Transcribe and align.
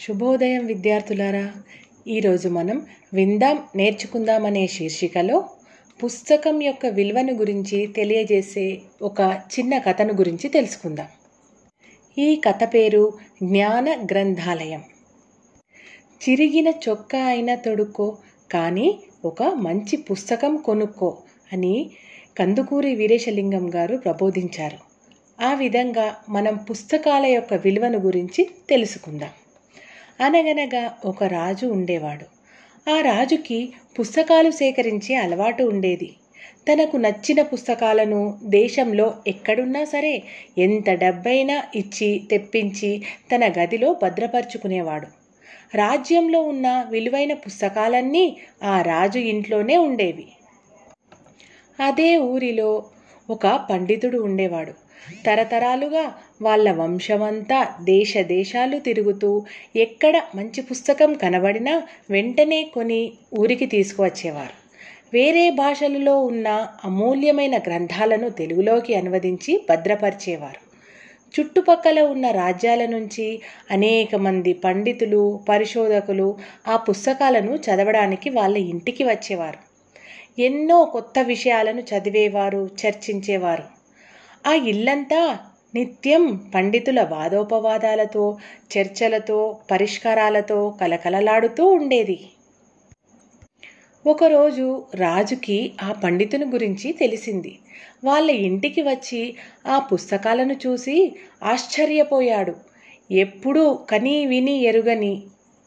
శుభోదయం 0.00 0.66
విద్యార్థులారా 0.66 1.52
ఈరోజు 2.08 2.48
మనం 2.48 2.86
విందాం 3.14 3.62
నేర్చుకుందాం 3.76 4.46
అనే 4.46 4.66
శీర్షికలో 4.66 5.48
పుస్తకం 6.04 6.62
యొక్క 6.62 6.86
విలువను 6.86 7.32
గురించి 7.32 7.86
తెలియజేసే 7.86 8.78
ఒక 9.02 9.20
చిన్న 9.20 9.78
కథను 9.78 10.14
గురించి 10.14 10.48
తెలుసుకుందాం. 10.48 11.06
ఈ 12.18 12.36
కథ 12.36 12.64
పేరు 12.74 13.12
జ్ఞాన 13.42 14.06
గ్రంథాలయం. 14.10 14.82
చిరిగిన 16.22 16.68
చొక్కా 16.68 17.18
అయినా 17.24 17.54
తొడుక్కో 17.54 18.16
కానీ 18.52 18.98
ఒక 19.24 19.42
మంచి 19.42 19.96
పుస్తకం 19.96 20.56
కొనుక్కో 20.56 21.18
అని 21.52 21.90
కందుకూరి 22.38 22.94
వీరేశలింగం 22.94 23.74
గారు 23.74 23.96
ప్రబోధించారు. 23.96 24.78
ఆ 25.42 25.54
విధంగా 25.54 26.16
మనం 26.28 26.56
పుస్తకాల 26.56 27.26
యొక్క 27.26 27.54
విలువను 27.54 27.98
గురించి 27.98 28.50
తెలుసుకుందాం. 28.70 29.30
అనగనగా 30.20 30.82
ఒక 31.04 31.24
రాజు 31.32 31.66
ఉండేవాడు. 31.66 32.26
ఆ 32.86 33.00
రాజుకి 33.00 33.58
పుస్తకాలు 33.98 34.50
సేకరించే 34.50 35.14
అలవాటు 35.14 35.62
ఉండేది. 35.64 36.08
తనకు 36.66 36.96
నచ్చిన 36.96 37.42
పుస్తకాలను 37.42 38.20
దేశంలో 38.50 39.06
ఎక్కడున్నా 39.26 39.84
సరే 39.84 40.12
ఎంత 40.56 40.90
డబ్బైనా 41.04 41.56
ఇచ్చి 41.74 42.10
తెప్పించి 42.30 42.90
తన 43.32 43.42
గదిలో 43.58 43.92
భద్రపరుచుకునేవాడు. 44.02 45.08
రాజ్యంలో 45.74 46.40
ఉన్న 46.42 46.68
విలువైన 46.90 47.34
పుస్తకాలన్నీ 47.44 48.24
ఆ 48.62 48.82
రాజు 48.82 49.18
ఇంట్లోనే 49.32 49.76
ఉండేవి. 49.78 50.26
అదే 51.78 52.16
ఊరిలో 52.30 52.70
ఒక 53.28 53.46
పండితుడు 53.70 54.18
ఉండేవాడు. 54.18 54.72
తరతరాలుగా 55.26 56.14
వాళ్ళ 56.42 56.72
వంశమంతా 56.72 57.68
దేశ 57.82 58.18
దేశాలు 58.18 58.78
తిరుగుతూ 58.78 59.44
ఎక్కడ 59.76 60.22
మంచి 60.34 60.62
పుస్తకం 60.62 61.14
కనబడినా 61.14 61.82
వెంటనే 62.10 62.62
కొని 62.74 63.12
ఊరికి 63.38 63.66
తీసుకువచ్చేవారు. 63.66 64.60
వేరే 65.12 65.50
భాషలలో 65.50 66.20
ఉన్న 66.20 66.68
అమూల్యమైన 66.84 67.58
గ్రంథాలను 67.58 68.30
తెలుగులోకి 68.30 68.94
అనువదించి 68.94 69.60
భద్రపరిచేవారు. 69.70 70.70
చుట్టుపక్కల 71.34 72.00
ఉన్న 72.00 72.30
రాజ్యాల 72.30 72.86
నుంచి 72.86 73.42
అనేక 73.70 74.14
మంది 74.14 74.52
పండితులు 74.52 75.40
పరిశోధకులు 75.48 76.36
ఆ 76.68 76.76
పుస్తకాలను 76.76 77.56
చదవడానికి 77.56 78.30
వాళ్ళ 78.30 78.56
ఇంటికి 78.56 79.04
వచ్చేవారు. 79.04 79.58
ఎన్నో 80.42 80.84
కొత్త 80.84 81.18
విషయాలను 81.18 81.80
చదివేవారు 81.80 82.70
చర్చించేవారు. 82.86 83.79
ఆ 84.44 84.54
ఇల్లంతా 84.70 85.20
నిత్యం 85.74 86.22
పండితుల 86.54 87.02
వాదోపవాదాలతో 87.10 88.24
చర్చలతో 88.70 89.38
పరిష్కారాలతో 89.70 90.70
కలకలలాడుతూ 90.80 91.66
ఉండేది. 91.70 92.18
ఒకరోజు 94.04 94.66
రాజుకి 94.94 95.56
ఆ 95.82 95.92
పండితుని 96.04 96.44
గురించి 96.46 96.92
తెలిసింది. 96.92 97.52
వాళ్ళ 98.04 98.30
ఇంటికి 98.40 98.82
వచ్చి 98.82 99.20
ఆ 99.66 99.78
పుస్తకాలను 99.90 100.56
చూసి 100.64 100.96
ఆశ్చర్యపోయాడు. 101.42 102.54
ఎప్పుడూ 103.10 103.64
కని 103.90 104.26
విని 104.26 104.56
ఎరుగని 104.62 105.14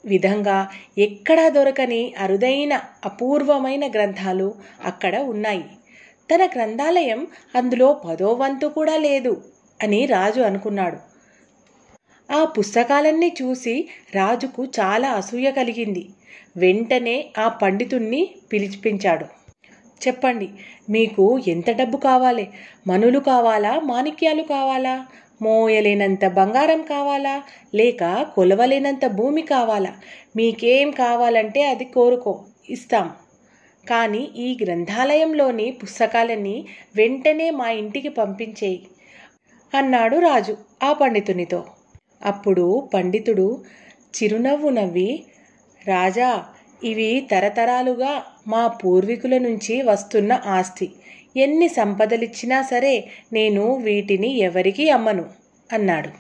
విధంగా 0.04 0.58
ఎక్కడా 0.98 1.50
దొరకని 1.50 2.14
అరుదైన 2.20 2.74
అపూర్వమైన 3.06 3.88
గ్రంథాలు 3.88 4.48
అక్కడ 4.84 5.16
ఉన్నాయి. 5.26 5.64
తన 6.34 6.46
గ్రంథాలయం 6.46 7.20
అందులో 7.56 8.02
పదో 8.04 8.34
వంతు 8.34 8.68
కూడా 8.68 8.98
లేదు 8.98 9.34
అని 9.80 10.06
రాజు 10.06 10.42
అనుకున్నాడు. 10.42 10.98
ఆ 12.30 12.44
పుస్తకాలన్నీ 12.46 13.36
చూసి 13.42 13.74
రాజుకు 14.16 14.66
చాలా 14.80 15.10
అసూయ 15.12 15.52
కలిగింది. 15.52 16.04
వెంటనే 16.58 17.16
ఆ 17.38 17.48
పండితుణ్ణి 17.62 18.22
పిలిచిపించాడు 18.54 19.26
చెప్పండి 20.02 20.48
మీకు 20.90 21.26
ఎంత 21.48 21.70
డబ్బు 21.72 21.98
కావాలి? 21.98 22.46
మనులు 22.88 23.20
కావాలా? 23.20 23.80
మాణిక్యాలు 23.84 24.42
కావాలా? 24.44 24.96
మోయలేనంత 25.42 26.26
బంగారం 26.40 26.82
కావాలా? 26.84 27.36
లేక 27.76 28.02
కొలవలేనంత 28.36 29.06
భూమి 29.08 29.42
కావాలా? 29.42 29.94
మీకేం 30.36 30.92
కావాలంటే 30.92 31.64
అది 31.64 31.86
కోరుకో 31.86 32.34
ఇస్తాం. 32.70 33.08
కానీ 33.84 34.24
ఈ 34.38 34.50
గ్రంథాలయంలోని 34.62 35.68
పుస్తకాలన్నీ 35.80 36.58
వెంటనే 36.96 37.48
మా 37.52 37.68
ఇంటికి 37.82 38.10
పంపించేయి 38.20 38.80
అన్నాడు 39.74 40.18
రాజు 40.20 40.54
ఆ 40.84 40.90
పండితునితో. 40.94 41.60
అప్పుడు 42.22 42.66
పండితుడు 42.94 43.48
చిరునవ్వు 44.14 44.70
నవ్వి 44.70 45.10
రాజా 45.82 46.30
ఇవి 46.82 47.10
తరతరాలుగా 47.32 48.12
మా 48.48 48.64
పూర్వీకుల 48.80 49.36
నుంచి 49.48 49.76
వస్తున్న 49.90 50.32
ఆస్తి. 50.58 50.88
ఎన్ని 51.36 51.68
సంపదలిచ్చినా 51.78 52.58
సరే 52.64 52.96
నేను 53.34 53.64
వీటిని 53.86 54.30
ఎవరికీ 54.48 54.86
అమ్మను 54.90 55.26
అన్నాడు. 55.70 56.12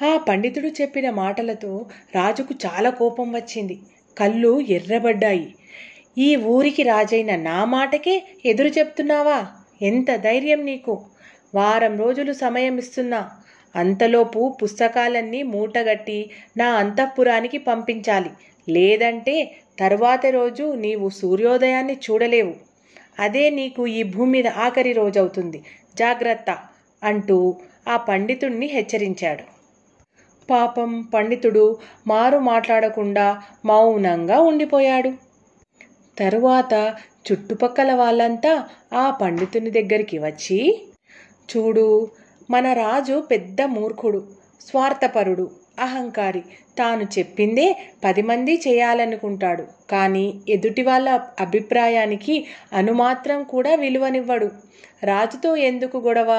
ఆ 0.00 0.10
పండితుడు 0.28 0.68
చెప్పిన 0.78 1.06
మాటలతో 1.18 1.72
రాజుకు 2.14 2.54
చాలా 2.64 2.90
కోపం 3.00 3.28
వచ్చింది. 3.32 3.76
కళ్ళు 4.16 4.52
ఎర్రబడ్డాయి. 4.76 5.46
ఈ 6.16 6.30
ఊరికి 6.46 6.82
రాజైన 6.84 7.32
నా 7.42 7.58
మాటకే 7.66 8.14
ఎదురు 8.44 8.70
చెప్తున్నావా? 8.76 9.38
ఎంత 9.80 10.10
ధైర్యం 10.24 10.60
నీకు? 10.64 10.94
వారం 11.54 11.94
రోజులు 11.98 12.32
సమయం 12.42 12.74
ఇస్తున్నా. 12.78 13.20
అంతలోపు 13.74 14.40
పుస్తకాలన్నీ 14.60 15.40
మూటగట్టి 15.52 16.18
నా 16.56 16.68
అంతఃపురానికి 16.76 17.58
పంపించాలి. 17.60 18.30
లేదంటే 18.68 19.36
తరువాత 19.78 20.26
రోజు 20.30 20.66
నీవు 20.76 21.08
సూర్యోదయాన్ని 21.20 21.96
చూడలేవు. 22.04 22.54
అదే 23.18 23.44
నీకు 23.50 23.82
ఈ 23.92 24.02
భూమి 24.12 24.30
మీద 24.34 24.48
ఆఖరి 24.66 24.92
రోజవుతుంది. 24.92 25.58
జాగ్రత్త! 25.96 26.50
అంటూ 27.02 27.38
ఆ 27.88 27.96
పండితుణ్ణి 28.08 28.66
హెచ్చరించాడు. 28.68 29.44
పాపం 30.48 30.90
పండితుడు 31.14 31.64
మారు 32.06 32.38
మాట్లాడకుండా 32.50 33.26
మౌనంగా 33.64 34.38
ఉండిపోయాడు. 34.42 35.10
తరువాత 36.22 36.74
చుట్టుపక్కల 37.26 37.90
వాళ్ళంతా 37.94 38.52
ఆ 38.94 39.04
పండితుని 39.20 39.70
దగ్గరికి 39.78 40.18
వచ్చి 40.18 40.58
చూడు 41.48 41.86
మన 42.48 42.66
రాజు 42.80 43.16
పెద్ద 43.30 43.62
మూర్ఖుడు 43.74 44.20
స్వార్థపరుడు 44.60 45.46
అహంకారి. 45.78 46.42
తాను 46.76 47.04
చెప్పిందే 47.14 47.66
పది 48.04 48.22
మంది 48.22 48.54
చేయాలనుకుంటాడు. 48.66 49.64
కానీ 49.92 50.24
ఎదుటి 50.48 50.82
వాళ్ళ 50.82 51.08
అభిప్రాయానికి 51.40 52.34
అనుమాత్రం 52.72 53.40
కూడా 53.52 53.74
విలువనివ్వడు. 53.74 54.48
రాజుతో 55.04 55.50
ఎందుకు 55.70 55.98
గొడవ? 55.98 56.30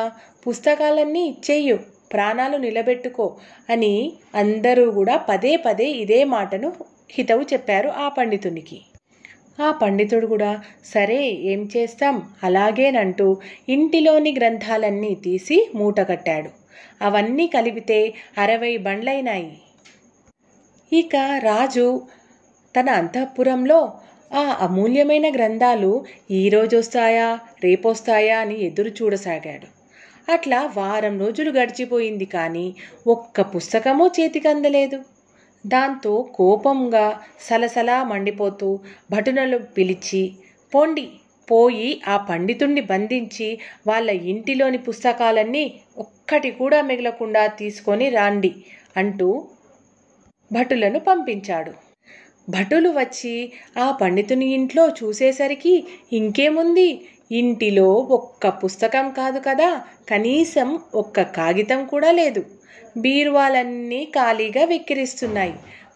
పుస్తకాలన్నీ 0.46 1.24
ఇచ్చేయు 1.28 1.78
ప్రాణాలు 2.12 2.58
నిలబెట్టుకో 2.58 3.28
అని 3.70 3.94
అందరూ 4.36 4.86
కూడా 4.92 5.18
పదే 5.30 5.54
పదే 5.66 5.88
ఇదే 6.04 6.22
మాటను 6.34 6.70
హితవు 7.10 7.46
చెప్పారు 7.54 7.90
ఆ 7.98 8.08
పండితునికి. 8.10 8.78
ఆ 9.58 9.68
పండితుడు 9.82 10.28
కూడా 10.28 10.52
సరే 10.86 11.20
ఏం 11.52 11.62
చేస్తాం? 11.74 12.16
అలాగేనంటూ 12.44 13.28
ఇంటిలోని 13.68 14.32
గ్రంథాలన్నీ 14.34 15.14
తీసి 15.24 15.58
మూటగట్టాడు 15.76 16.52
అవన్నీ 17.02 17.46
కలిపితే 17.56 18.00
అరవై 18.38 18.74
బండ్లైనాయి. 18.86 19.52
ఇక 20.92 21.16
రాజు 21.46 21.88
తన 22.76 22.90
అంతఃపురంలో 23.02 23.80
ఆ 24.32 24.44
అమూల్యమైన 24.66 25.28
గ్రంథాలు 25.36 25.92
ఈరోజు 26.34 26.76
వస్తాయా 26.78 27.28
రేపొస్తాయా 27.64 28.38
అని 28.40 28.56
ఎదురు 28.68 28.92
చూడసాగాడు. 29.00 29.68
అట్లా 30.28 30.60
వారం 30.78 31.16
రోజులు 31.20 31.52
గడిచిపోయింది 31.52 32.28
కానీ 32.36 32.66
ఒక్క 33.08 33.42
పుస్తకమూ 33.54 34.06
చేతికి 34.18 34.48
అందలేదు. 34.48 35.00
దాంతో 35.66 36.14
కోపంగా 36.36 37.06
సలసలా 37.48 37.98
మండిపోతూ 38.04 38.70
భటునలు 39.10 39.60
పిలిచి 39.78 40.24
పోండి 40.74 41.06
పోయి 41.48 41.90
ఆ 42.08 42.16
పండితుణ్ణి 42.30 42.82
బంధించి 42.92 43.48
వాళ్ళ 43.88 44.10
ఇంటిలోని 44.32 44.80
పుస్తకాలన్నీ 44.88 45.64
ఒక్కటి 45.98 46.50
కూడా 46.52 46.80
మిగలకుండా 46.82 47.44
తీసుకొని 47.60 48.06
రాండి 48.10 48.52
అంటూ 48.98 49.28
భటులను 50.52 51.00
పంపించాడు. 51.00 51.74
భటులు 52.48 52.90
వచ్చి 52.98 53.36
ఆ 53.78 53.88
పండితుని 54.02 54.48
ఇంట్లో 54.58 54.84
చూసేసరికి 55.00 55.74
ఇంకేముంది? 56.12 56.90
ఇంటిలో 57.32 57.88
ఒక్క 58.18 58.50
పుస్తకం 58.62 59.06
కాదు 59.12 59.40
కదా 59.48 59.70
కనీసం 60.10 60.70
ఒక్క 60.96 61.22
కాగితం 61.38 61.80
కూడా 61.86 62.12
లేదు. 62.12 62.42
బీరువాలన్నీ 62.98 64.06
ఖాళీగా 64.06 64.66
వెక్కిరిస్తున్నాయి 64.66 65.54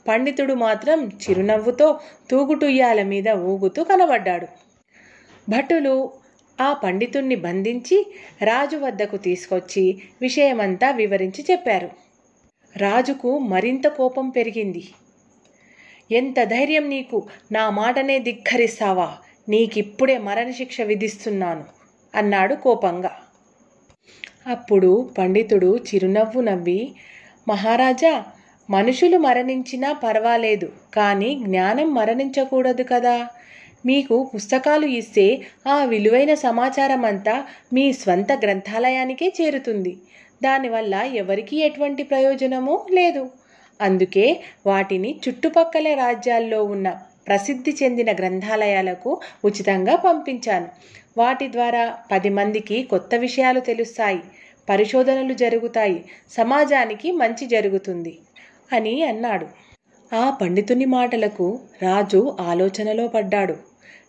పండితుడు 0.07 0.53
మాత్రం 0.53 1.07
చిరునవ్వుతో 1.07 1.99
తూగుటుయ్యాల 2.31 3.03
మీద 3.03 3.29
ఊగుతూ 3.29 3.83
కనబడ్డాడు. 3.83 4.47
భటులు 5.49 6.11
ఆ 6.61 6.73
పండితుణ్ణి 6.73 7.35
బంధించి 7.35 8.05
రాజు 8.41 8.77
వద్దకు 8.77 9.17
తీసుకొచ్చి 9.17 10.01
విషయమంతా 10.21 10.91
వివరించి 10.91 11.45
చెప్పారు. 11.51 11.89
రాజుకు 12.77 13.37
మరింత 13.37 13.87
కోపం 13.87 14.29
పెరిగింది. 14.29 14.83
ఎంత 16.11 16.43
ధైర్యం 16.43 16.89
నీకు 16.89 17.27
నా 17.51 17.69
మాటనే 17.69 18.19
ధిక్కరిస్తావా? 18.19 19.17
నీకిప్పుడే 19.49 20.17
మరణశిక్ష 20.17 20.81
విధిస్తున్నాను 20.81 21.65
అన్నాడు 22.15 22.55
కోపంగా. 22.55 23.26
అప్పుడు 24.47 24.89
పండితుడు 25.17 25.79
చిరునవ్వు 25.87 26.41
నవ్వి 26.41 26.81
మహారాజా 27.47 28.13
మనుషులు 28.69 29.17
మరణించినా 29.17 29.93
పర్వాలేదు 30.03 30.67
కానీ 30.93 31.35
జ్ఞానం 31.45 31.93
మరణించకూడదు 31.93 32.83
కదా. 32.83 33.17
మీకు 33.85 34.15
పుస్తకాలు 34.35 34.85
ఇస్తే 34.99 35.25
ఆ 35.67 35.83
విలువైన 35.83 36.33
సమాచారం 36.33 37.05
అంతా 37.05 37.35
మీ 37.73 37.93
స్వంత 37.93 38.31
గ్రంథాలయానికే 38.43 39.33
చేరుతుంది. 39.41 39.93
దానివల్ల 40.43 40.95
ఎవరికీ 41.15 41.57
ఎటువంటి 41.57 42.03
ప్రయోజనమూ 42.03 42.75
లేదు. 42.93 43.23
అందుకే 43.79 44.25
వాటిని 44.65 45.19
చుట్టుపక్కల 45.25 45.93
రాజ్యాల్లో 45.95 46.63
ఉన్న 46.65 46.87
ప్రసిద్ధి 47.27 47.77
చెందిన 47.83 48.09
గ్రంథాలయాలకు 48.13 49.11
ఉచితంగా 49.45 49.95
పంపించాను. 50.05 50.67
వాటి 51.17 51.47
ద్వారా 51.51 51.83
పది 52.11 52.29
మందికి 52.29 52.77
కొత్త 52.91 53.15
విషయాలు 53.17 53.61
తెలుస్తాయి 53.69 54.21
పరిశోధనలు 54.67 55.33
జరుగుతాయి 55.43 55.99
సమాజానికి 56.31 57.09
మంచి 57.21 57.45
జరుగుతుంది 57.47 58.13
అని 58.71 58.95
అన్నాడు. 59.03 59.47
ఆ 60.11 60.25
పండితుని 60.39 60.85
మాటలకు 60.95 61.47
రాజు 61.83 62.21
ఆలోచనలో 62.49 63.05
పడ్డాడు. 63.07 63.55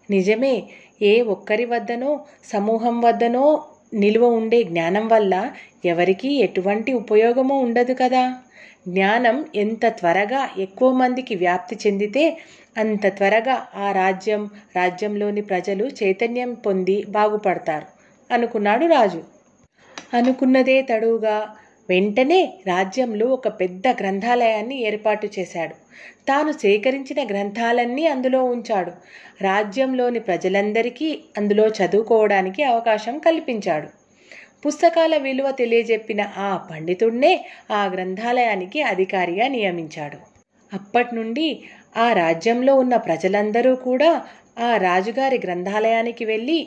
నిజమే 0.09 0.55
ఏ 1.03 1.15
ఒక్కరి 1.35 1.67
వద్దనో 1.67 2.11
సమూహం 2.53 2.97
వద్దనో 3.01 3.47
నిలువ 3.95 4.25
ఉండే 4.39 4.59
జ్ఞానం 4.65 5.05
వల్ల 5.09 5.35
ఎవరికీ 5.85 6.31
ఎటువంటి 6.47 6.91
ఉపయోగము 7.03 7.55
ఉండదు 7.67 7.95
కదా. 7.95 8.25
జ్ఞానం 8.89 9.37
ఎంత 9.63 9.87
త్వరగా 9.99 10.43
ఎక్కువ 10.65 10.89
మందికి 11.01 11.35
వ్యాప్తి 11.37 11.77
చెందితే 11.85 12.25
అంత 12.79 13.07
త్వరగా 13.17 13.57
ఆ 13.77 13.93
రాజ్యం 13.93 14.43
రాజ్యంలోని 14.77 15.43
ప్రజలు 15.45 15.85
చైతన్యం 16.01 16.53
పొంది 16.65 16.97
బాగుపడతారు 17.11 17.87
అనుకున్నాడు 18.31 18.87
రాజు. 18.89 19.21
అనుకున్నదే 20.13 20.77
తడువుగా 20.83 21.37
వెంటనే 21.89 22.39
రాజ్యంలో 22.67 23.27
ఒక 23.37 23.49
పెద్ద 23.61 23.89
గ్రంథాలయాన్ని 24.01 24.77
ఏర్పాటు 24.87 25.27
చేశాడు. 25.37 25.75
తాను 26.29 26.51
సేకరించిన 26.63 27.21
గ్రంథాలన్నీ 27.25 28.05
అందులో 28.07 28.41
ఉంచాడు. 28.47 28.93
రాజ్యంలోని 29.43 30.21
ప్రజలందరికీ 30.21 31.09
అందులో 31.39 31.67
చదువుకోవడానికి 31.79 32.63
అవకాశం 32.65 33.15
కల్పించాడు. 33.21 33.89
పుస్తకాల 34.65 35.17
విలువ 35.19 35.49
తెలియజెప్పిన 35.53 36.23
ఆ 36.39 36.51
పండితుడినే 36.69 37.33
ఆ 37.73 37.83
గ్రంథాలయానికి 37.87 38.81
అధికారిగా 38.93 39.47
నియమించాడు. 39.49 40.19
అప్పటి 40.73 41.13
నుండి 41.15 41.47
ఆ 41.95 42.13
రాజ్యంలో 42.13 42.75
ఉన్న 42.75 42.97
ప్రజలందరూ 42.97 43.77
కూడా 43.77 44.11
ఆ 44.59 44.77
రాజుగారి 44.77 45.39
గ్రంథాలయానికి 45.39 46.25
వెళ్ళి 46.25 46.59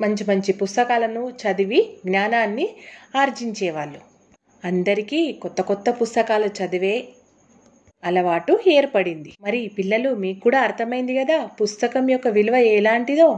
మంచి 0.00 0.24
మంచి 0.28 0.52
పుస్తకాలను 0.52 1.30
చదివి 1.42 1.80
జ్ఞానాన్ని 2.06 2.68
ఆర్జించేవాళ్ళు. 3.16 4.00
అందరికీ 4.64 5.32
కొత్త 5.32 5.60
కొత్త 5.60 5.90
పుస్తకాలు 5.90 6.46
చదివే 6.46 7.08
అలవాటు 8.04 8.52
ఏర్పడింది. 8.66 9.30
మరి 9.40 9.68
పిల్లలు 9.68 10.10
మీకు 10.14 10.40
కూడా 10.40 10.60
అర్థమైంది 10.60 11.14
కదా 11.14 11.46
పుస్తకం 11.46 12.10
యొక్క 12.10 12.28
విలువ 12.28 12.56
ఎలాంటిదో? 12.56 13.30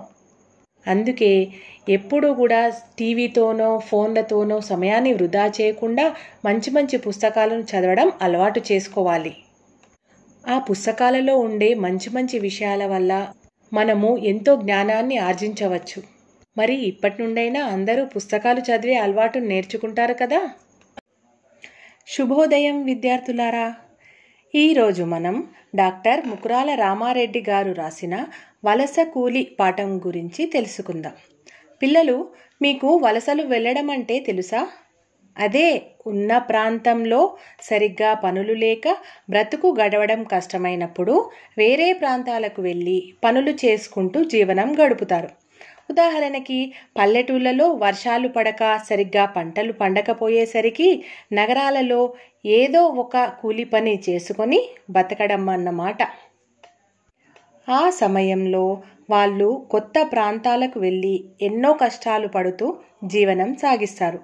అందుకే 0.86 1.52
ఎప్పుడూ 1.88 2.34
కూడా 2.34 2.60
టీవీతోనో 2.98 3.78
ఫోన్లతోనో 3.78 4.60
సమయాన్ని 4.60 5.12
వృధా 5.14 5.46
చేయకుండా 5.60 6.06
మంచి 6.44 6.70
మంచి 6.70 6.96
పుస్తకాలను 6.98 7.62
చదవడం 7.62 8.12
అలవాటు 8.22 8.62
చేసుకోవాలి. 8.72 9.32
ఆ 10.48 10.58
పుస్తకాలలో 10.58 11.38
ఉండే 11.38 11.74
మంచి 11.74 12.10
మంచి 12.10 12.38
విషయాల 12.38 12.86
వల్ల 12.86 13.32
మనము 13.72 14.18
ఎంతో 14.18 14.56
జ్ఞానాన్ని 14.56 15.16
ఆర్జించవచ్చు. 15.16 16.02
మరి 16.58 16.74
ఇప్పటి 16.74 17.22
నుండైనా 17.22 17.64
అందరూ 17.64 18.04
పుస్తకాలు 18.04 18.60
చదివే 18.60 18.94
అలవాటు 18.94 19.38
నేర్చుకుంటారు 19.38 20.14
కదా? 20.14 20.50
శుభోదయం 22.06 22.84
విద్యార్థులారా 22.84 23.74
ఈరోజు 24.54 25.02
మనం 25.02 25.48
డాక్టర్ 25.74 26.26
ముకురాల 26.26 26.74
రామారెడ్డి 26.74 27.44
గారు 27.48 27.72
రాసిన 27.72 28.26
వలస 28.64 28.96
కూలి 29.12 29.56
పాఠం 29.60 29.98
గురించి 29.98 30.46
తెలుసుకుందాం. 30.46 31.12
పిల్లలు 31.82 32.28
మీకు 32.62 32.96
వలసలు 32.96 33.42
వెళ్ళడం 33.42 33.90
అంటే 33.90 34.18
తెలుసా? 34.20 34.68
అదే 35.36 35.68
ఉన్న 36.06 36.38
ప్రాంతంలో 36.38 37.20
సరిగ్గా 37.60 38.14
పనులు 38.14 38.54
లేక 38.54 38.88
బ్రతుకు 39.30 39.76
గడవడం 39.80 40.24
కష్టమైనప్పుడు 40.24 41.14
వేరే 41.58 41.92
ప్రాంతాలకు 41.92 42.62
వెళ్ళి 42.62 43.14
పనులు 43.24 43.50
చేసుకుంటూ 43.64 44.24
జీవనం 44.24 44.68
గడుపుతారు. 44.80 45.30
ఉదాహరణకి 45.90 46.58
పల్లెటూళ్ళలో 46.96 47.66
వర్షాలు 47.74 48.28
పడక 48.28 48.62
సరిగ్గా 48.90 49.24
పంటలు 49.26 49.72
పండకపోయేసరికి 49.72 50.88
నగరాలలో 51.32 52.02
ఏదో 52.44 52.82
ఒక 52.82 53.24
కూలి 53.40 53.64
పని 53.64 53.94
చేసుకొని 54.08 54.60
బతకడం 54.90 55.48
అన్నమాట. 55.48 56.02
ఆ 57.68 57.90
సమయంలో 57.90 58.64
వాళ్ళు 59.10 59.66
కొత్త 59.70 59.94
ప్రాంతాలకు 60.12 60.80
వెళ్ళి 60.80 61.14
ఎన్నో 61.42 61.72
కష్టాలు 61.72 62.28
పడుతూ 62.28 62.66
జీవనం 63.04 63.54
సాగిస్తారు. 63.54 64.20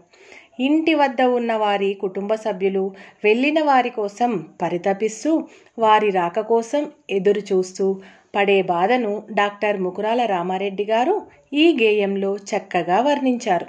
ఇంటి 0.59 0.95
వద్ద 0.95 1.23
ఉన్న 1.23 1.53
వారి 1.57 1.95
కుటుంబ 1.95 2.35
సభ్యులు 2.35 2.95
వెళ్ళిన 3.25 3.63
వారి 3.63 3.91
కోసం 3.91 4.47
పరితపిస్తూ 4.63 5.45
వారి 5.79 6.11
రాక 6.11 6.41
కోసం 6.41 6.91
ఎదురు 7.11 7.43
చూస్తూ 7.53 8.01
పడే 8.35 8.63
బాధను 8.63 9.23
డాక్టర్ 9.31 9.81
ముకురాల 9.81 10.27
రామారెడ్డి 10.27 10.85
గారు 10.85 11.15
ఈ 11.53 11.79
గేయంలో 11.83 12.37
చక్కగా 12.51 13.01
వర్ణించారు. 13.01 13.67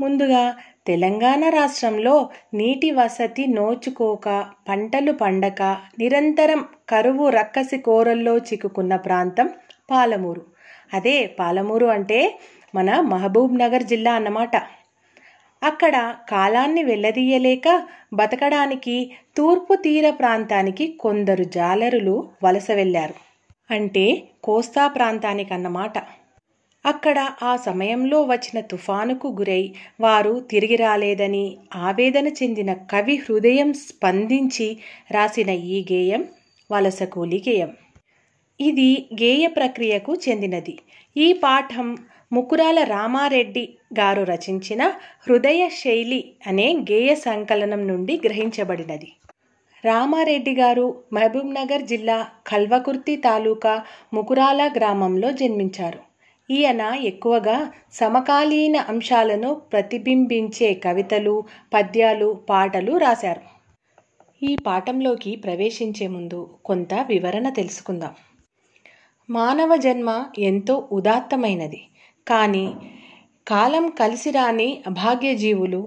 ముందుగా 0.00 0.54
తెలంగాణ 0.86 1.48
రాష్ట్రంలో 1.48 2.30
నీటి 2.54 2.90
వసతి 2.90 3.46
నోచుకోక 3.46 4.28
పంటలు 4.68 5.12
పండక 5.12 5.62
నిరంతరం 5.98 6.60
కరువు 6.88 7.28
రక్కసి 7.28 7.78
కోరల్లో 7.78 8.36
చిక్కుకున్న 8.38 8.96
ప్రాంతం 8.96 9.50
పాలమూరు. 9.90 10.42
అదే 10.94 11.26
పాలమూరు 11.40 11.86
అంటే 11.86 12.38
మన 12.74 13.00
మహబూబ్ 13.00 13.58
నగర్ 13.58 13.82
జిల్లా 13.82 14.12
అన్నమాట. 14.12 14.56
అక్కడ 15.62 15.96
కాలాన్ని 16.28 16.82
వెళ్ళదీయలేక 16.84 17.68
బతకడానికి 18.14 18.96
తూర్పు 19.36 19.74
తీర 19.74 20.06
ప్రాంతానికి 20.10 20.86
కొందరు 21.00 21.44
జాలరులు 21.56 22.16
వలస 22.44 22.70
వెళ్ళారు. 22.70 23.16
అంటే 23.70 24.04
కోస్తా 24.42 24.88
ప్రాంతానికి 24.88 25.52
అన్నమాట 25.54 25.96
అక్కడ 26.84 27.18
ఆ 27.42 27.52
సమయంలో 27.56 28.22
వచ్చిన 28.22 28.60
తుఫానుకు 28.60 29.28
గురై 29.28 29.62
వారు 30.00 30.40
తిరిగి 30.50 30.76
రాలేదని 30.76 31.44
ఆవేదన 31.86 32.26
చెందిన 32.40 32.72
కవి 32.92 33.16
హృదయం 33.16 33.72
స్పందించి 33.86 34.68
రాసిన 35.10 35.50
ఈ 35.50 35.84
గేయం 35.92 36.22
వలసకూలి 36.70 37.42
గేయం 37.48 37.72
ఇది 38.60 38.90
గేయ 39.14 39.46
ప్రక్రియకు 39.46 40.12
చెందినది. 40.28 40.74
ఈ 41.16 41.26
పాఠం 41.42 41.88
ముకురాల 42.32 42.84
రామారెడ్డి 42.84 43.78
గారు 43.98 44.22
రచించిన 44.22 44.82
హృదయ 45.20 45.68
శైలి 45.68 46.32
అనే 46.46 46.72
గేయ 46.90 47.14
సంకలనం 47.14 47.88
నుండి 47.88 48.20
గ్రహించబడినది. 48.24 49.12
రామారెడ్డి 49.84 50.54
గారు 50.56 51.02
మహబూబ్నగర్ 51.12 51.82
జిల్లా 51.82 52.28
కల్వకుర్తి 52.46 53.16
తాలూకా 53.16 53.82
ముకురాల 54.14 54.70
గ్రామంలో 54.76 55.32
జన్మించారు. 55.32 56.00
ఈయన 56.50 56.80
ఎక్కువగా 57.02 57.72
సమకాలీన 57.92 58.76
అంశాలను 58.76 59.54
ప్రతిబింబించే 59.54 60.74
కవితలు 60.74 61.44
పద్యాలు 61.74 62.44
పాటలు 62.50 62.96
రాశారు. 62.96 63.42
ఈ 64.42 64.56
పాఠంలోకి 64.66 65.36
ప్రవేశించే 65.36 66.06
ముందు 66.06 66.56
కొంత 66.64 66.94
వివరణ 67.08 67.48
తెలుసుకుందాం. 67.48 68.14
మానవ 69.30 69.76
జన్మ 69.76 70.10
ఎంతో 70.38 70.88
ఉదాత్తమైనది. 70.92 71.80
కానీ 72.26 72.66
కాలం 73.46 73.90
కలిసిరాని 73.90 74.82
అభాగ్యజీవులు 74.86 75.82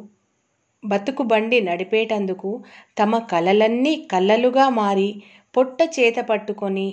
బతుకు 0.84 1.24
బండి 1.24 1.62
నడిపేటందుకు 1.62 2.52
తమ 2.98 3.18
కలలన్నీ 3.32 3.96
కళ్ళలుగా 4.12 4.70
మారి 4.70 5.10
పొట్ట 5.56 5.82
చేత 6.00 6.20
పట్టుకొని 6.30 6.90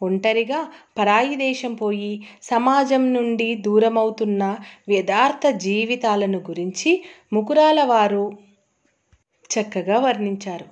ఒంటరిగా 0.00 0.60
పరాయి 0.98 1.36
దేశం 1.36 1.74
పోయి 1.74 2.12
సమాజం 2.42 3.12
నుండి 3.12 3.54
దూరమవుతున్న 3.54 4.42
వ్యదార్థ 4.88 5.46
జీవితాలను 5.58 6.38
గురించి 6.38 6.90
ముకురాల 7.32 7.82
వారు 7.84 8.24
చక్కగా 9.50 9.98
వర్ణించారు. 9.98 10.66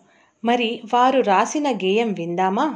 మరి 0.44 0.80
వారు 0.94 1.20
రాసిన 1.22 1.68
గేయం 1.76 2.12
విందామా? 2.12 2.66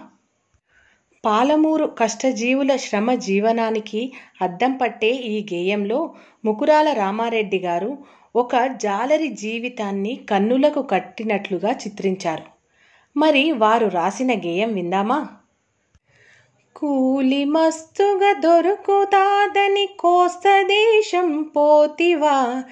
పాలమూరు 1.25 1.87
కష్టజీవుల 1.87 2.77
శ్రమ 2.77 3.15
జీవనానికి 3.15 4.12
అద్దం 4.43 4.73
పట్టే 4.73 5.11
ఈ 5.11 5.47
గేయంలో 5.55 6.15
ముకురాల 6.45 6.93
రామారెడ్డి 6.93 7.59
గారు 7.59 7.99
ఒక 8.37 8.57
జాలరి 8.57 9.29
జీవితాన్ని 9.29 10.21
కన్నులకు 10.31 10.83
కట్టినట్లుగా 10.83 11.71
చిత్రించారు. 11.71 12.43
మరి 13.17 13.53
వారు 13.53 13.87
రాసిన 13.87 14.33
గేయం 14.33 14.75
విందామా? 14.75 15.29
కూలి 16.77 17.45
మస్తుగా 17.45 18.41
దొరుకుతాదని 18.41 19.89
కోస్త 19.99 20.62
దేశం 20.62 21.43
పోతివా 21.43 22.65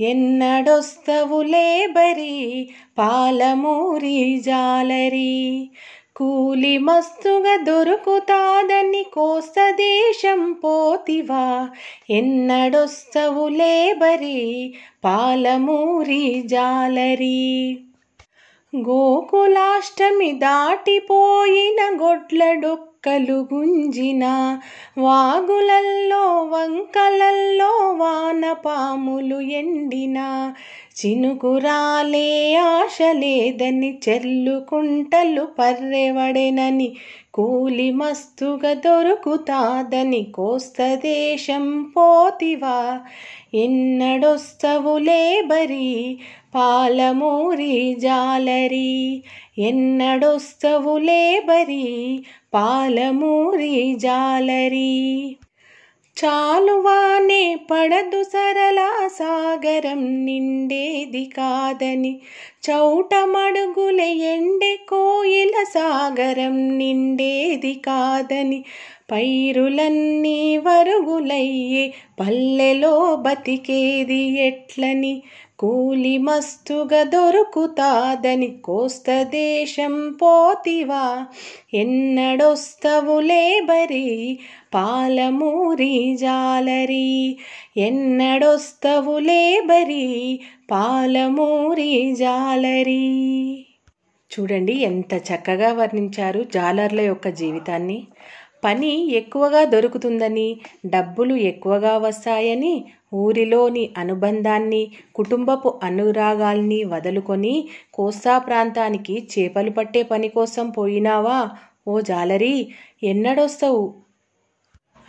ఎన్నడొస్తవులే 0.00 1.86
లేబరి 1.86 2.70
పాలమూరి 2.98 4.40
జాలరి. 4.40 5.70
కూలి 6.16 6.78
మస్తుగా 6.78 7.56
దొరుకుతాదని 7.56 9.02
కోస్త 9.02 9.70
దేశం 9.70 10.52
పోతివా. 10.52 11.68
ఎన్నడొస్తవు 12.10 13.48
లేబరి 13.48 14.74
పాలమూరి 15.04 16.42
జాలరి. 16.46 17.78
గోకులాష్టమి 18.76 20.32
దాటిపోయిన 20.32 22.02
గొడ్లడొక్కలు 22.02 23.48
గుంజిన 23.54 24.24
వాగులల్లో 24.98 26.42
వంకలల్లో 26.44 27.92
వానపాములు 27.92 29.40
ఎండిన. 29.40 30.52
చినుకురాలే 30.96 32.54
ఆశ 32.54 32.98
లేదని 33.12 34.00
చెల్లుకుంటలు 34.08 35.48
పర్రెవడెనని 35.58 36.96
కూలి 37.34 37.90
మస్తుగా 37.90 38.74
దొరుకుతాదని 38.74 40.22
కోస్త 40.22 40.94
దేశం 40.94 41.82
పోతివా. 41.96 43.00
ఎన్నడొస్తవులే 43.54 45.42
బరి 45.46 46.18
పాలమూరి 46.54 47.94
జాలరి. 47.98 49.22
ఎన్నడొస్తవులే 49.58 51.42
బరీ 51.46 52.24
పాలమూరి 52.54 53.94
జాలరి. 53.94 55.36
చాలువానే 56.16 57.42
పడదు 57.70 58.22
సరళ 58.24 58.78
సాగరం 59.18 60.24
నిండేది 60.24 61.24
కాదని. 61.36 62.12
చౌటమడుగుల 62.62 64.00
ఎండే 64.30 64.76
కోయిల 64.88 65.64
సాగరం 65.74 66.56
నిండేది 66.78 67.74
కాదని. 67.86 68.60
పైరులన్నీ 69.10 70.38
వరుగులయ్యే 70.58 71.84
పల్లెలో 72.20 72.94
బతికేది 73.16 74.22
ఎట్లని? 74.46 75.14
కూలి 75.58 76.18
మస్తుగా 76.18 77.02
దొరుకుతాదని 77.12 78.48
కోస్త 78.64 79.06
దేశం 79.32 79.94
పోతివా? 80.22 81.04
ఎన్నడొస్తవులే 81.74 83.44
బరీ 83.64 84.06
పాలమూరి 84.76 85.92
జాలరి 86.14 87.08
ఎన్నడొస్తవులే 87.78 89.42
బరి 89.66 90.06
పాలమూరి 90.70 91.92
జాలరి. 92.14 93.04
చూడండి 94.30 94.74
ఎంత 94.82 95.14
చక్కగా 95.28 95.72
వర్ణించారు 95.72 96.40
జాలర్ల 96.54 97.00
యొక్క 97.00 97.28
జీవితాన్ని. 97.40 97.98
పని 98.64 98.92
ఎక్కువగా 99.12 99.64
దొరుకుతుందని 99.64 100.48
డబ్బులు 100.86 101.34
ఎక్కువగా 101.50 101.98
వస్తాయని 101.98 102.74
ఊరిలోని 103.14 103.84
అనుబంధాన్ని 103.96 104.82
కుటుంబపు 105.14 105.80
అనురాగాల్ని 105.82 106.80
వదులుకొని 106.84 107.54
కోస్తా 107.92 108.38
ప్రాంతానికి 108.38 109.28
చేపలు 109.32 109.70
పట్టే 109.70 110.02
పని 110.02 110.28
కోసం 110.28 110.70
పోయినావా? 110.70 111.38
ఓ 111.88 111.94
జాలరి 112.00 112.54
ఎన్నడొస్తావు? 113.02 114.05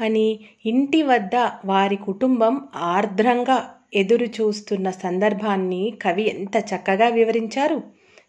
అని 0.02 0.40
ఇంటి 0.66 1.04
వద్ద 1.04 1.36
వారి 1.66 1.96
కుటుంబం 1.96 2.62
ఆర్ద్రంగా 2.76 3.58
ఎదురు 3.96 4.26
చూస్తున్న 4.26 4.90
సందర్భాన్ని 4.90 5.94
కవి 6.02 6.30
ఎంత 6.30 6.58
చక్కగా 6.72 7.08
వివరించారు. 7.08 7.82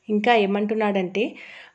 ఇంకా 0.08 0.34
ఏమంటున్నాడంటే 0.34 1.24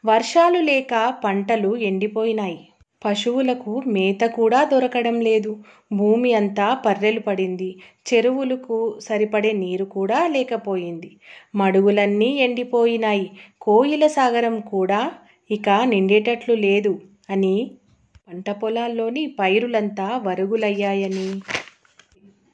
వర్షాలు 0.05 0.59
లేక 0.59 1.15
పంటలు 1.23 1.75
ఎండిపోయినాయి. 1.77 2.59
పశువులకు 3.05 3.81
మేత 3.87 4.23
కూడా 4.23 4.63
దొరకడం 4.63 5.21
లేదు. 5.21 5.51
భూమి 5.93 6.33
అంతా 6.33 6.73
పర్రెలు 6.85 7.19
పడింది. 7.19 7.69
చెరువులకు 8.07 8.77
సరిపడే 8.99 9.51
నీరు 9.51 9.85
కూడా 9.85 10.27
లేకపోయింది. 10.27 11.09
మడుగులన్నీ 11.55 12.29
ఎండిపోయినాయి. 12.37 13.31
కోయిల 13.61 14.07
సాగరం 14.07 14.59
కూడా 14.59 15.01
ఇక 15.51 15.69
నిండేటట్లు 15.83 16.53
లేదు 16.53 16.93
అని 17.29 17.55
పంట 18.27 18.51
పొలాల్లోని 18.51 19.35
పైరులంతా 19.39 20.17
వరుగులయ్యాయని 20.17 21.41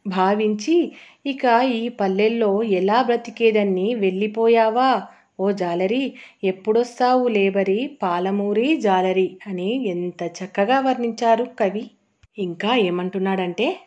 భావించి 0.07 0.91
ఇక 1.25 1.71
ఈ 1.73 1.89
పల్లెల్లో 1.89 2.63
ఎలా 2.63 3.01
బ్రతికేదన్ని 3.01 3.95
వెళ్ళిపోయావా? 3.95 5.07
ఓ 5.39 5.51
జాలరి 5.51 6.13
ఎప్పుడొస్తావు 6.43 7.27
లేబరి? 7.27 7.97
పాలమూరి 8.03 8.77
జాలరి 8.77 9.38
అని 9.47 9.88
ఎంత 9.88 10.31
చక్కగా 10.39 10.79
వర్ణించారు 10.79 11.47
కవి. 11.59 11.91
ఇంకా 12.38 12.75
ఏమంటున్నాడంటే 12.75 13.77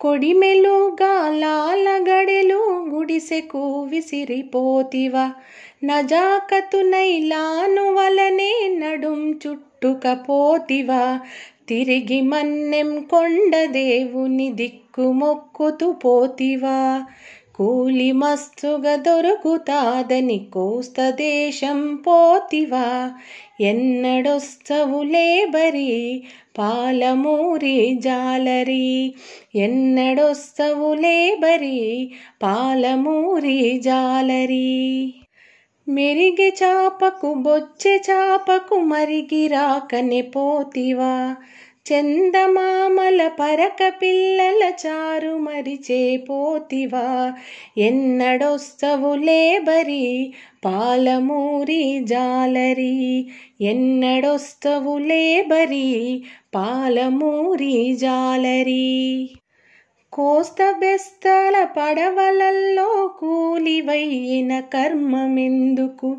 కొడిమెలుగా 0.00 1.28
లాలగడెలు 1.28 2.88
గుడిసెకు 2.88 3.82
విసిరిపోతివా. 3.82 5.32
నజాకతునైలాను 5.84 7.94
వలనే 7.94 8.78
నడుం 8.78 9.32
చుట్టూ 9.32 9.69
కొట్టుకపోతివా 9.82 11.20
తిరిగి 11.68 12.20
మన్నెం 12.20 13.04
కొండ 13.10 13.64
దేవుని 13.64 14.52
దిక్కుమొక్కుతూ 14.52 15.92
పోతివా? 15.92 17.06
కూలి 17.54 18.12
మస్తుగా 18.12 18.96
దొరుకుతాదని 18.96 20.38
కోస్త 20.38 21.10
దేశం 21.10 21.96
పోతివా? 21.96 23.12
ఎన్నడొస్తవు 23.60 25.02
లేబరి 25.02 26.24
పాలమూరి 26.58 27.94
జాలరి? 27.94 29.14
ఎన్నడొస్తవు 29.54 30.94
లేబరి 30.94 32.10
పాలమూరి 32.42 33.78
జాలరి? 33.78 35.19
మెరిగి 35.88 36.48
చాపకు 36.48 37.34
బొచ్చె 37.34 38.02
చాపకు 38.10 38.74
మరిగి 38.74 39.46
రాకనే 39.46 40.22
పోతివా. 40.22 41.36
చందమామల 41.86 43.28
పరక 43.28 43.92
పిల్లల 44.02 44.72
చారు 44.86 45.36
మరిచే 45.36 46.16
పోతివా. 46.16 47.32
ఎన్నడొస్తవులే 47.78 49.58
బరి 49.58 50.34
పాలమూరి 50.64 52.00
జాలరి. 52.02 53.30
ఎన్నడొస్తవులే 53.60 55.42
బరి 55.42 56.24
పాలమూరి 56.54 57.94
జాలరి. 57.94 59.39
కోస్త 60.12 60.74
బెస్తల 60.78 61.64
పడవలల్లో 61.64 63.16
కూలివయ్యిన 63.20 64.60
కర్మమెందుకు? 64.60 66.16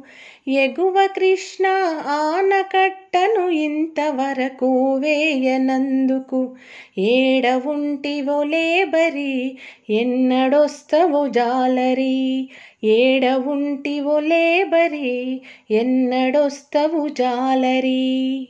ఎగువ 0.48 1.08
కృష్ణ 1.08 1.68
ఆనకట్టను 2.06 3.50
ఇంతవరకు 3.50 4.96
వేయనందుకు? 4.96 6.56
ఏడ 6.98 7.48
ఉంటివో 7.66 8.44
లేబరి 8.44 9.58
ఎన్నడొస్తవో 9.90 11.28
జాలరి? 11.28 12.50
ఏడ 12.84 13.26
ఉంటివో 13.26 14.20
లేబరి 14.20 15.42
ఎన్నడొస్తవు 15.72 17.08
జాలరి? 17.08 18.48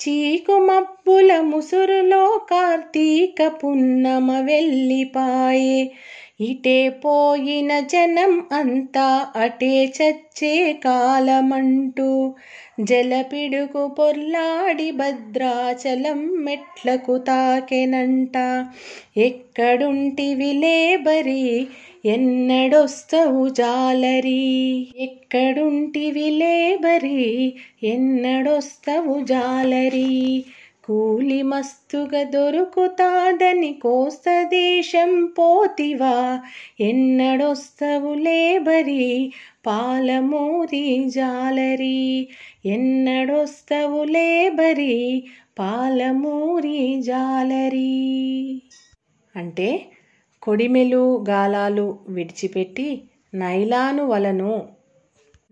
చీకుమబ్బుల 0.00 1.40
ముసురులో 1.42 2.22
కార్తీక 2.50 3.38
పున్నమ 3.60 4.28
వెళ్ళిపాయే 4.40 5.78
ఇటే 6.40 6.78
పోయిన 7.02 7.80
జనం 7.92 8.32
అంతా 8.52 9.06
అటే 9.36 9.74
చచ్చే 9.96 10.54
కాలమంటూ. 10.84 12.08
జలపిడుకు 12.80 13.88
పొర్లాడి 13.98 14.90
భద్రాచలం 14.92 16.20
మెట్లకు 16.44 17.16
తాకెనంట. 17.28 18.36
ఎక్కడుంటివి 19.18 20.52
లేబరి? 20.62 21.44
ఎన్నడొస్తవు 22.06 23.48
జాలరి? 23.48 24.88
ఎక్కడుంటివి 24.96 26.30
లేబరి? 26.30 27.56
ఎన్నడొస్తవు 27.82 29.24
జాలరి? 29.24 30.44
కూలి 30.84 31.42
మస్తుగా 31.42 32.22
దొరుకుతాదని 32.22 33.72
కోస్త 33.72 34.42
దేశం 34.42 35.26
పోతివా? 35.38 36.40
ఎన్నడొస్తవు 36.80 38.14
లేబరి? 38.14 39.32
పాలమూరి 39.66 41.04
జాలరి? 41.08 42.28
ఎన్నడొస్తవు 42.64 44.04
లేబరి? 44.04 45.24
పాలమూరి 45.58 47.02
జాలరి? 47.02 48.62
అంటే 49.36 49.86
కొడిమెలు 50.46 51.02
గాలాలు 51.28 51.86
విడిచిపెట్టి 52.08 52.88
నైలాను 53.34 54.04
వలను 54.04 54.52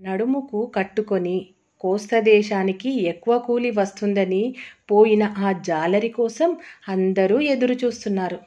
నడుముకు 0.01 0.61
కట్టుకొని 0.77 1.37
కోస్తదేశానికి 1.81 2.91
ఎక్కువ 3.05 3.35
కూలి 3.39 3.71
వస్తుందని 3.71 4.43
పోయిన 4.91 5.25
ఆ 5.39 5.51
జాలరి 5.61 6.11
కోసం 6.11 6.51
అందరూ 6.89 7.41
ఎదురు 7.55 7.75
చూస్తున్నారు. 7.75 8.39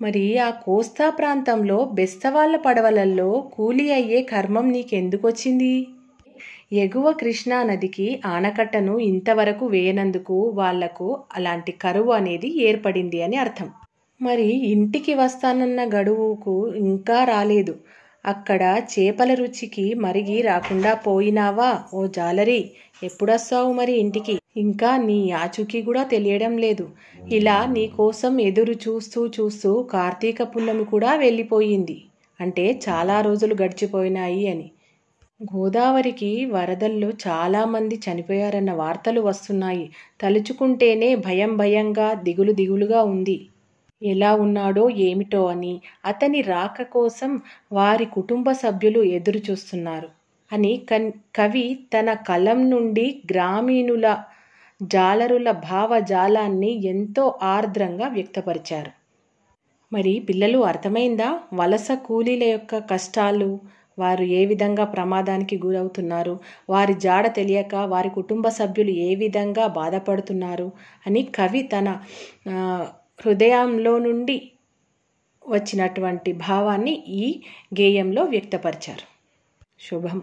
మరి 0.00 0.24
ఆ 0.38 0.50
కోస్తా 0.64 1.06
ప్రాంతంలో 1.10 1.78
బెస్తవాళ్ళ 1.92 2.56
పడవలల్లో 2.66 3.28
కూలి 3.56 3.86
అయ్యే 3.92 4.20
కర్మం 4.32 4.66
నీకెందుకొచ్చింది? 4.72 5.74
ఎగువ 6.76 7.06
కృష్ణా 7.12 7.62
నదికి 7.62 8.06
ఆనకట్టను 8.26 8.94
ఇంతవరకు 9.10 9.66
వేయనందుకు 9.66 10.38
వాళ్ళకు 10.52 11.08
అలాంటి 11.34 11.72
కరువు 11.84 12.12
అనేది 12.12 12.50
ఏర్పడింది 12.62 13.20
అని 13.22 13.36
అర్థం. 13.36 13.68
మరి 14.20 14.48
ఇంటికి 14.66 15.14
వస్తానన్న 15.14 15.84
గడువుకు 15.94 16.52
ఇంకా 16.76 17.24
రాలేదు. 17.24 17.74
అక్కడ 18.24 18.62
చేపల 18.92 19.34
రుచికి 19.34 19.94
మరిగి 19.94 20.42
రాకుండా 20.42 20.94
పోయినావా? 20.94 21.68
ఓ 21.94 22.06
జాలరి 22.06 22.60
ఎప్పుడొస్తావు 23.02 23.72
మరి 23.72 23.92
ఇంటికి? 23.92 24.34
ఇంకా 24.56 24.96
నీ 24.96 25.30
ఆచూకీ 25.32 25.82
కూడా 25.82 26.02
తెలియడం 26.04 26.58
లేదు. 26.58 26.86
ఇలా 27.28 27.66
నీ 27.66 27.86
కోసం 27.96 28.40
ఎదురు 28.40 28.72
చూస్తూ 28.72 29.26
చూస్తూ 29.26 29.82
కార్తీక 29.82 30.42
పున్నమి 30.42 30.84
కూడా 30.84 31.14
వెళ్ళిపోయింది. 31.14 31.96
అంటే 32.40 32.80
చాలా 32.88 33.20
రోజులు 33.20 33.54
గడిచిపోయినాయి 33.62 34.48
అని. 34.48 34.68
గోదావరికి 35.40 36.44
వరదల్లో 36.46 37.10
చాలామంది 37.26 38.00
చనిపోయారన్న 38.06 38.72
వార్తలు 38.72 39.20
వస్తున్నాయి. 39.20 39.86
తలుచుకుంటేనే 40.20 41.14
భయం 41.16 41.56
భయంగా 41.56 42.14
దిగులు 42.22 42.52
దిగులుగా 42.52 43.02
ఉంది. 43.02 43.36
ఎలా 44.02 44.30
ఉన్నాడో 44.34 44.90
ఏమిటో 44.90 45.46
అని 45.46 45.74
అతని 46.04 46.40
రాక 46.42 46.82
కోసం 46.82 47.30
వారి 47.72 48.04
కుటుంబ 48.04 48.52
సభ్యులు 48.52 49.00
ఎదురు 49.16 49.40
చూస్తున్నారు 49.50 50.08
అని 50.50 50.72
కన్ 50.90 51.12
కవి 51.36 51.66
తన 51.94 52.12
కలం 52.28 52.70
నుండి 52.70 53.22
గ్రామీణుల 53.30 54.06
జాలరుల 54.82 55.50
భావజాలాన్ని 55.50 56.70
ఎంతో 56.86 57.38
ఆర్ద్రంగా 57.42 58.08
వ్యక్తపరిచారు. 58.08 58.92
మరి 59.92 60.12
పిల్లలు 60.18 60.58
అర్థమైందా? 60.58 61.28
వలస 61.54 61.88
కూలీల 62.06 62.44
యొక్క 62.44 62.78
కష్టాలు 62.78 63.50
వారు 63.98 64.24
ఏ 64.38 64.40
విధంగా 64.46 64.84
ప్రమాదానికి 64.84 65.56
గురవుతున్నారు 65.64 66.34
వారి 66.70 66.94
జాడ 66.94 67.26
తెలియక 67.34 67.74
వారి 67.74 68.10
కుటుంబ 68.10 68.48
సభ్యులు 68.48 68.90
ఏ 68.90 69.14
విధంగా 69.14 69.66
బాధపడుతున్నారు 69.66 70.68
అని 71.06 71.22
కవి 71.34 71.62
తన 71.62 71.88
హృదయంలో 73.20 73.98
నుండి 73.98 74.50
వచ్చినటువంటి 75.48 76.32
భావాన్ని 76.32 77.04
ఈ 77.08 77.42
గేయంలో 77.80 78.22
వ్యక్తపరిచారు. 78.22 79.06
శుభం. 79.80 80.22